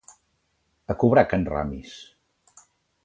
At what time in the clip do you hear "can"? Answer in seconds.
1.35-1.45